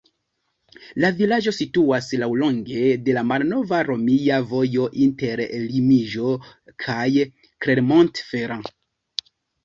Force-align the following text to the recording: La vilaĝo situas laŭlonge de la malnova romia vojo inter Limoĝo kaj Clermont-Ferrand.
La 1.03 1.09
vilaĝo 1.17 1.51
situas 1.55 2.05
laŭlonge 2.21 2.79
de 3.07 3.13
la 3.17 3.21
malnova 3.31 3.81
romia 3.89 4.39
vojo 4.53 4.87
inter 5.05 5.43
Limoĝo 5.67 6.31
kaj 6.85 7.05
Clermont-Ferrand. 7.67 8.73